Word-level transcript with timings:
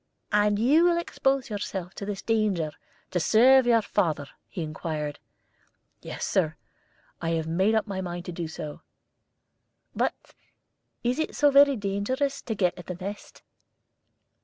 "And 0.31 0.57
you 0.57 0.83
will 0.85 0.97
expose 0.97 1.51
yourself 1.51 1.93
to 1.93 2.07
this 2.07 2.23
danger 2.23 2.71
to 3.11 3.19
serve 3.19 3.67
your 3.67 3.83
father?" 3.83 4.27
he 4.49 4.63
inquired. 4.63 5.19
"Yes, 6.01 6.25
Sir; 6.25 6.55
I 7.21 7.33
have 7.33 7.45
made 7.45 7.75
up 7.75 7.85
my 7.85 8.01
mind 8.01 8.25
to 8.25 8.31
do 8.31 8.47
so." 8.47 8.81
"But 9.95 10.15
is 11.03 11.19
it 11.19 11.35
so 11.35 11.51
very 11.51 11.75
dangerous 11.75 12.41
to 12.41 12.55
get 12.55 12.75
at 12.79 12.87
the 12.87 12.95
nest?" 12.95 13.43